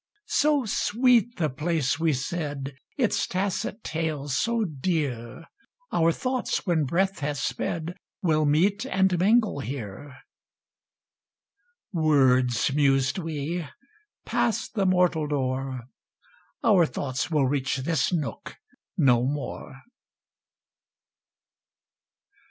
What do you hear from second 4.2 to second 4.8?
so